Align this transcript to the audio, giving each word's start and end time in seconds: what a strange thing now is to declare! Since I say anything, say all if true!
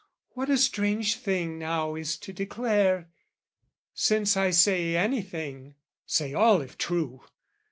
what 0.29 0.49
a 0.49 0.57
strange 0.57 1.15
thing 1.15 1.59
now 1.59 1.93
is 1.93 2.17
to 2.17 2.33
declare! 2.33 3.07
Since 3.93 4.35
I 4.35 4.49
say 4.49 4.95
anything, 4.97 5.75
say 6.07 6.33
all 6.33 6.59
if 6.59 6.75
true! 6.75 7.21